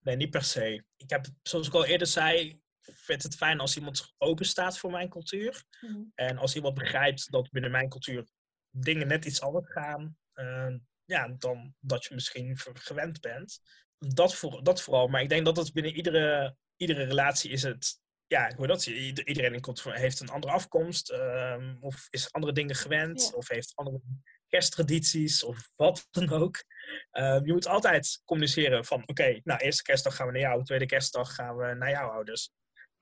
Nee, 0.00 0.16
niet 0.16 0.30
per 0.30 0.42
se. 0.42 0.84
Ik 0.96 1.10
heb, 1.10 1.26
zoals 1.42 1.66
ik 1.66 1.74
al 1.74 1.84
eerder 1.84 2.06
zei, 2.06 2.60
vind 2.94 3.22
het 3.22 3.36
fijn 3.36 3.60
als 3.60 3.76
iemand 3.76 4.14
open 4.18 4.46
staat 4.46 4.78
voor 4.78 4.90
mijn 4.90 5.08
cultuur. 5.08 5.64
Mhm. 5.80 6.02
En 6.14 6.38
als 6.38 6.54
iemand 6.54 6.74
begrijpt 6.74 7.30
dat 7.30 7.50
binnen 7.50 7.70
mijn 7.70 7.88
cultuur 7.88 8.28
dingen 8.70 9.06
net 9.06 9.24
iets 9.24 9.40
anders 9.40 9.72
gaan, 9.72 10.16
uh, 10.34 10.74
ja, 11.04 11.28
dan 11.28 11.74
dat 11.80 12.04
je 12.04 12.14
misschien 12.14 12.58
gewend 12.58 13.20
bent. 13.20 13.60
Dat, 13.98 14.34
voor, 14.34 14.62
dat 14.62 14.82
vooral. 14.82 15.08
Maar 15.08 15.22
ik 15.22 15.28
denk 15.28 15.44
dat 15.44 15.56
het 15.56 15.72
binnen 15.72 15.92
iedere, 15.92 16.56
iedere 16.76 17.04
relatie 17.04 17.50
is 17.50 17.62
het 17.62 18.00
ja, 18.30 18.54
hoe 18.56 18.66
dat 18.66 18.86
iedereen 18.86 19.62
heeft 19.82 20.20
een 20.20 20.28
andere 20.28 20.52
afkomst, 20.52 21.10
um, 21.10 21.76
of 21.80 22.06
is 22.10 22.32
andere 22.32 22.52
dingen 22.52 22.74
gewend, 22.74 23.34
of 23.34 23.48
heeft 23.48 23.72
andere 23.74 24.00
kersttradities, 24.48 25.44
of 25.44 25.70
wat 25.76 26.06
dan 26.10 26.30
ook. 26.30 26.64
Um, 27.12 27.46
je 27.46 27.52
moet 27.52 27.66
altijd 27.66 28.22
communiceren 28.24 28.84
van, 28.84 29.02
oké, 29.06 29.40
nou, 29.44 29.60
eerste 29.60 29.82
kerstdag 29.82 30.16
gaan 30.16 30.26
we 30.26 30.32
naar 30.32 30.40
jou, 30.40 30.64
tweede 30.64 30.86
kerstdag 30.86 31.34
gaan 31.34 31.56
we 31.56 31.74
naar 31.74 31.90
jouw 31.90 32.08
ouders. 32.08 32.50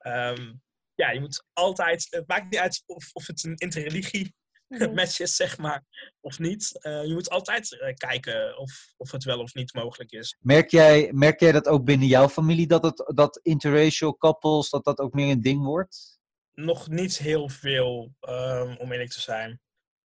Um, 0.07 0.63
ja, 0.95 1.11
je 1.11 1.21
moet 1.21 1.45
altijd, 1.53 2.07
het 2.11 2.27
maakt 2.27 2.51
niet 2.51 2.61
uit 2.61 2.83
of, 2.87 3.11
of 3.13 3.27
het 3.27 3.45
een 3.45 3.57
interreligie 3.57 4.23
mm 4.25 4.35
match 4.95 5.21
is, 5.21 5.37
zeg 5.37 5.59
maar, 5.59 5.85
of 6.21 6.39
niet. 6.39 6.79
Uh, 6.83 7.05
je 7.05 7.13
moet 7.13 7.31
altijd 7.31 7.73
uh, 7.73 7.95
kijken 7.95 8.59
of, 8.59 8.95
of 8.97 9.11
het 9.11 9.25
wel 9.25 9.41
of 9.41 9.55
niet 9.55 9.75
mogelijk 9.75 10.13
is. 10.13 10.37
Merk 10.41 10.71
jij, 10.71 11.13
merk 11.13 11.41
jij 11.41 11.53
dat 11.53 11.69
ook 11.69 11.85
binnen 11.85 12.07
jouw 12.07 12.29
familie, 12.29 12.67
dat, 12.67 12.83
het, 12.83 13.13
dat 13.15 13.41
interracial 13.43 14.17
couples, 14.17 14.71
dat 14.71 14.85
dat 14.85 14.99
ook 14.99 15.13
meer 15.13 15.31
een 15.31 15.43
ding 15.43 15.65
wordt? 15.65 16.19
Nog 16.55 16.89
niet 16.89 17.19
heel 17.19 17.49
veel, 17.49 18.15
um, 18.21 18.77
om 18.77 18.93
eerlijk 18.93 19.11
te 19.11 19.21
zijn. 19.21 19.61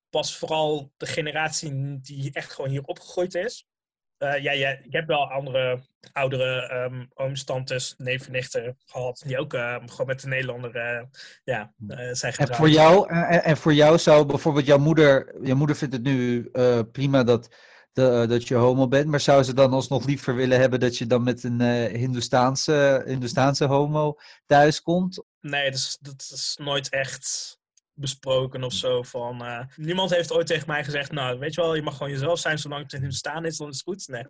Pas 0.10 0.38
vooral 0.38 0.92
de 0.98 1.06
generatie 1.06 2.00
die 2.02 2.34
echt 2.34 2.52
gewoon 2.52 2.70
hier 2.70 2.84
opgegroeid 2.84 3.36
is. 3.36 3.66
Uh, 4.24 4.44
ja, 4.44 4.52
ja, 4.52 4.70
ik 4.70 4.92
heb 4.92 5.08
wel 5.08 5.32
andere 5.32 5.82
oudere 6.12 6.74
um, 6.74 7.10
ooms, 7.14 7.44
tantes, 7.44 7.94
neven, 7.98 8.32
nichten 8.32 8.78
gehad. 8.86 9.24
Die 9.26 9.40
ook 9.40 9.54
uh, 9.54 9.76
gewoon 9.86 10.08
met 10.08 10.22
de 10.22 10.28
Nederlander 10.28 10.76
uh, 10.76 11.02
ja, 11.44 11.74
uh, 11.88 11.98
zijn 11.98 12.34
getrouwd. 12.34 12.50
En 12.50 12.56
voor, 12.56 12.70
jou, 12.70 13.10
en, 13.10 13.44
en, 13.44 13.58
voor 13.58 13.74
jou 13.74 13.98
zou 13.98 14.26
bijvoorbeeld 14.26 14.66
jouw 14.66 14.78
moeder... 14.78 15.36
Je 15.42 15.54
moeder 15.54 15.76
vindt 15.76 15.94
het 15.94 16.04
nu 16.04 16.50
prima 16.92 17.24
dat, 17.24 17.56
de, 17.94 18.26
dat 18.30 18.48
je 18.48 18.56
homo 18.56 18.88
bent. 18.88 19.08
Maar 19.08 19.20
zou 19.20 19.44
ze 19.44 19.54
dan 19.54 19.74
alsnog 19.74 20.06
liever 20.06 20.36
willen 20.36 20.60
hebben 20.60 20.80
dat 20.80 20.98
je 20.98 21.08
dan 21.08 21.24
met 21.24 21.44
een 21.44 21.62
Hindoestaanse, 21.96 23.04
Hindoestaanse 23.06 23.66
homo 23.66 24.20
thuiskomt? 24.46 25.24
Nee, 25.40 25.70
dat 25.72 25.80
is, 25.80 25.98
dat 26.02 26.30
is 26.34 26.58
nooit 26.62 26.90
echt 26.90 27.58
besproken 27.94 28.64
of 28.64 28.74
zo. 28.74 29.04
Van, 29.04 29.46
uh, 29.46 29.66
niemand 29.76 30.10
heeft 30.10 30.32
ooit 30.32 30.48
tegen 30.48 30.68
mij 30.68 30.84
gezegd, 30.84 31.12
nou 31.12 31.40
weet 31.40 31.54
je 31.54 31.62
wel, 31.62 31.76
je 31.76 31.82
mag 31.82 31.98
gewoon 31.98 32.12
jezelf 32.12 32.40
zijn 32.40 32.60
zolang 32.60 32.84
het 32.84 32.94
in 32.94 33.02
hun 33.02 33.12
staan 33.12 33.46
is, 33.46 33.58
dan 33.58 33.70
is 33.70 33.76
het 33.76 33.84
goed. 33.84 34.08
Nee, 34.08 34.24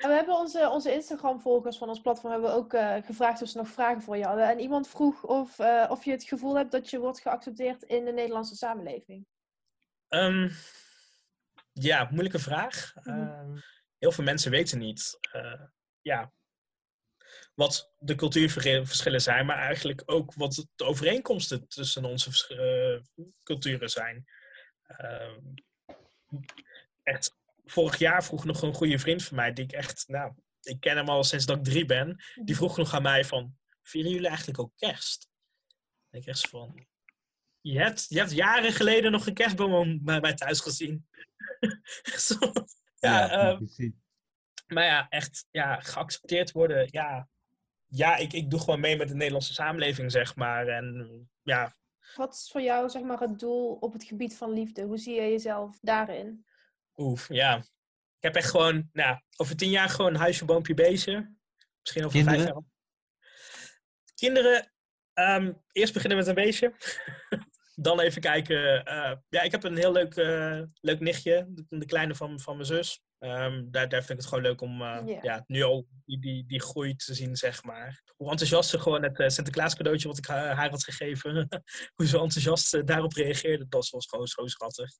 We 0.00 0.12
hebben 0.12 0.34
onze, 0.34 0.68
onze 0.70 0.92
Instagram-volgers 0.92 1.78
van 1.78 1.88
ons 1.88 2.00
platform 2.00 2.32
hebben 2.32 2.50
we 2.50 2.56
ook 2.56 2.72
uh, 2.72 2.96
gevraagd 3.04 3.42
of 3.42 3.48
ze 3.48 3.56
nog 3.56 3.68
vragen 3.68 4.02
voor 4.02 4.16
je 4.16 4.24
hadden. 4.24 4.48
En 4.48 4.60
iemand 4.60 4.88
vroeg 4.88 5.22
of, 5.22 5.58
uh, 5.58 5.86
of 5.88 6.04
je 6.04 6.10
het 6.10 6.24
gevoel 6.24 6.56
hebt 6.56 6.72
dat 6.72 6.90
je 6.90 6.98
wordt 6.98 7.20
geaccepteerd 7.20 7.82
in 7.82 8.04
de 8.04 8.12
Nederlandse 8.12 8.56
samenleving. 8.56 9.26
Um, 10.08 10.50
ja, 11.72 12.08
moeilijke 12.10 12.38
vraag. 12.38 12.92
Mm 13.02 13.14
-hmm. 13.14 13.62
heel 13.98 14.12
veel 14.12 14.24
mensen 14.24 14.50
weten 14.50 14.78
niet. 14.78 15.18
ja, 16.00 16.32
wat 17.54 17.92
de 17.98 18.14
cultuurverschillen 18.14 19.22
zijn, 19.22 19.46
maar 19.46 19.56
eigenlijk 19.56 20.02
ook 20.06 20.34
wat 20.34 20.66
de 20.74 20.84
overeenkomsten 20.84 21.68
tussen 21.68 22.04
onze 22.04 22.30
uh, 22.54 23.26
culturen 23.42 23.90
zijn. 23.90 24.26
Uh, 25.00 25.36
echt, 27.02 27.36
vorig 27.64 27.98
jaar 27.98 28.24
vroeg 28.24 28.44
nog 28.44 28.62
een 28.62 28.74
goede 28.74 28.98
vriend 28.98 29.24
van 29.24 29.36
mij, 29.36 29.52
die 29.52 29.64
ik 29.64 29.72
echt, 29.72 30.04
nou, 30.08 30.32
ik 30.62 30.80
ken 30.80 30.96
hem 30.96 31.08
al 31.08 31.24
sinds 31.24 31.46
dat 31.46 31.56
ik 31.56 31.64
drie 31.64 31.84
ben, 31.84 32.22
die 32.44 32.56
vroeg 32.56 32.76
nog 32.76 32.94
aan 32.94 33.02
mij 33.02 33.24
van, 33.24 33.56
vieren 33.82 34.10
jullie 34.10 34.28
eigenlijk 34.28 34.58
ook 34.58 34.72
kerst? 34.76 35.28
En 36.10 36.20
ik 36.20 36.26
echt 36.26 36.48
van, 36.48 36.86
je 37.60 37.78
hebt, 37.78 38.06
je 38.08 38.18
hebt 38.18 38.32
jaren 38.32 38.72
geleden 38.72 39.12
nog 39.12 39.26
een 39.26 39.34
kerstboom 39.34 40.04
bij 40.04 40.20
mij 40.20 40.34
thuis 40.34 40.60
gezien. 40.60 41.08
Zo, 42.26 42.36
ja, 42.98 43.26
ja 43.26 43.60
uh, 43.60 43.90
maar 44.66 44.84
ja, 44.84 45.08
echt 45.08 45.46
ja, 45.50 45.80
geaccepteerd 45.80 46.52
worden, 46.52 46.88
ja, 46.90 47.28
ja, 47.94 48.16
ik, 48.16 48.32
ik 48.32 48.50
doe 48.50 48.60
gewoon 48.60 48.80
mee 48.80 48.96
met 48.96 49.08
de 49.08 49.14
Nederlandse 49.14 49.52
samenleving, 49.52 50.10
zeg 50.10 50.36
maar. 50.36 50.68
En 50.68 51.30
ja. 51.42 51.76
Wat 52.14 52.34
is 52.34 52.48
voor 52.52 52.60
jou, 52.60 52.88
zeg 52.88 53.02
maar, 53.02 53.18
het 53.18 53.38
doel 53.38 53.72
op 53.80 53.92
het 53.92 54.04
gebied 54.04 54.36
van 54.36 54.52
liefde? 54.52 54.82
Hoe 54.82 54.98
zie 54.98 55.14
je 55.14 55.20
jezelf 55.20 55.78
daarin? 55.80 56.46
Oef, 56.96 57.28
ja. 57.28 57.56
Ik 57.56 58.28
heb 58.28 58.34
echt 58.34 58.50
gewoon, 58.50 58.88
nou, 58.92 59.20
over 59.36 59.56
tien 59.56 59.70
jaar 59.70 59.88
gewoon 59.88 60.14
huisje, 60.14 60.44
boompje, 60.44 60.74
beestje. 60.74 61.34
Misschien 61.80 62.04
over 62.04 62.22
vijf 62.22 62.44
jaar. 62.44 62.62
Kinderen, 64.14 64.72
um, 65.14 65.62
eerst 65.72 65.92
beginnen 65.92 66.18
met 66.18 66.26
een 66.26 66.34
beestje. 66.34 66.74
Dan 67.74 68.00
even 68.00 68.20
kijken. 68.20 68.88
Uh, 68.88 69.12
ja, 69.28 69.42
ik 69.42 69.50
heb 69.50 69.64
een 69.64 69.76
heel 69.76 69.92
leuk, 69.92 70.16
uh, 70.16 70.62
leuk 70.80 71.00
nichtje, 71.00 71.46
de 71.68 71.86
kleine 71.86 72.14
van, 72.14 72.40
van 72.40 72.54
mijn 72.54 72.66
zus. 72.66 73.02
Um, 73.24 73.68
daar, 73.70 73.88
daar 73.88 74.02
vind 74.02 74.10
ik 74.10 74.16
het 74.16 74.26
gewoon 74.26 74.42
leuk 74.42 74.60
om 74.60 74.82
uh, 74.82 74.98
yeah. 75.06 75.22
ja, 75.22 75.44
nu 75.46 75.62
al 75.62 75.86
die, 76.04 76.20
die, 76.20 76.46
die 76.46 76.60
groei 76.60 76.96
te 76.96 77.14
zien, 77.14 77.36
zeg 77.36 77.62
maar. 77.62 78.02
Hoe 78.16 78.30
enthousiast 78.30 78.70
ze 78.70 78.78
gewoon 78.78 79.02
het 79.02 79.32
Sinterklaas 79.32 79.74
cadeautje 79.74 80.08
wat 80.08 80.18
ik 80.18 80.26
haar 80.26 80.70
had 80.70 80.84
gegeven, 80.84 81.32
hoe 81.94 82.06
ze 82.06 82.18
enthousiast 82.18 82.86
daarop 82.86 83.12
reageerde, 83.12 83.68
dat 83.68 83.88
was 83.88 84.06
gewoon 84.06 84.26
zo 84.26 84.46
schattig. 84.46 84.90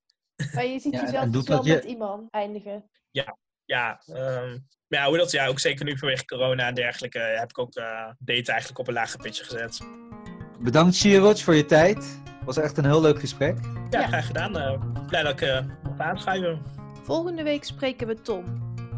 Maar 0.53 0.67
je 0.67 0.81
ziet 0.81 0.93
ja, 0.93 1.05
jezelf 1.05 1.31
dus 1.31 1.49
wel 1.49 1.67
je... 1.67 1.75
met 1.75 1.85
iemand 1.85 2.31
eindigen. 2.31 2.91
Ja, 3.11 3.39
ja, 3.65 4.03
um, 4.07 4.67
ja, 4.87 5.07
hoe 5.07 5.17
dat, 5.17 5.31
ja, 5.31 5.47
ook 5.47 5.59
zeker 5.59 5.85
nu 5.85 5.99
vanwege 5.99 6.25
corona 6.25 6.67
en 6.67 6.75
dergelijke, 6.75 7.19
heb 7.19 7.51
ik 7.51 7.59
ook 7.59 7.77
uh, 7.77 7.85
date 8.19 8.53
eigenlijk 8.53 8.79
op 8.79 8.89
een 8.89 8.95
lager 8.95 9.21
pitje 9.21 9.45
gezet. 9.45 9.81
Bedankt, 10.61 10.95
Shiroch, 10.95 11.39
voor 11.39 11.55
je 11.55 11.65
tijd. 11.65 12.21
was 12.45 12.57
echt 12.57 12.77
een 12.77 12.85
heel 12.85 13.01
leuk 13.01 13.21
gesprek. 13.21 13.59
Ja, 13.91 14.01
ja. 14.01 14.07
graag 14.07 14.27
gedaan. 14.27 14.57
Uh, 14.57 15.07
blij 15.07 15.23
dat 15.23 15.33
ik 15.33 15.41
uh, 15.41 15.61
aanschrijven. 15.99 16.82
Volgende 17.03 17.43
week 17.43 17.65
spreken 17.65 18.07
we 18.07 18.21
Tom. 18.21 18.45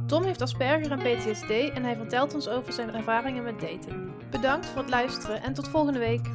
Tom 0.07 0.25
heeft 0.25 0.41
Asperger 0.41 0.91
en 0.91 0.99
PTSD 0.99 1.51
en 1.51 1.83
hij 1.83 1.97
vertelt 1.97 2.35
ons 2.35 2.49
over 2.49 2.73
zijn 2.73 2.95
ervaringen 2.95 3.43
met 3.43 3.61
daten. 3.61 4.13
Bedankt 4.31 4.67
voor 4.67 4.81
het 4.81 4.91
luisteren 4.91 5.43
en 5.43 5.55
tot 5.55 5.69
volgende 5.69 5.99
week. 5.99 6.27